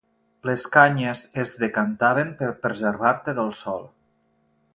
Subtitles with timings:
[0.49, 3.87] Les canyes es decantaven per preservar-te del sol.